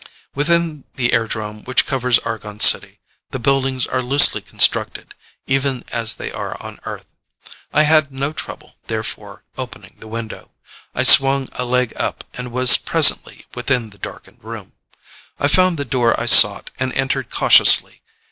[0.33, 5.13] Within the airdrome which covers Argon City the buildings are loosely constructed,
[5.45, 7.05] even as they are on Earth.
[7.71, 10.49] I had no trouble, therefore, opening the window.
[10.95, 14.73] I swung a leg up and was presently within the darkened room.
[15.39, 18.01] I found the door I sought and entered cautiously.